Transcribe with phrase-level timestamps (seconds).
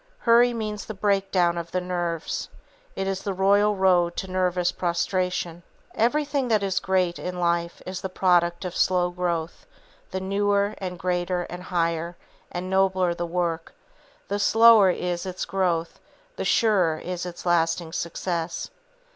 [0.17, 2.49] Hurry means the breakdown of the nerves.
[2.95, 5.61] It is the royal road to nervous prostration.
[5.93, 9.67] Everything that is great in life is the product of slow growth;
[10.09, 12.17] the newer, and greater, and higher,
[12.51, 13.75] and nobler the work,
[14.27, 15.99] the slower is its growth,
[16.35, 18.71] the surer is its lasting success.